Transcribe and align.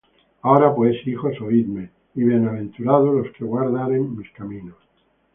Ahora 0.41 0.73
pues, 0.73 1.05
hijos, 1.05 1.39
oidme: 1.41 1.91
Y 2.15 2.23
bienaventurados 2.23 3.13
los 3.13 3.31
que 3.33 3.43
guardaren 3.45 4.17
mis 4.17 4.31
caminos. 4.31 4.77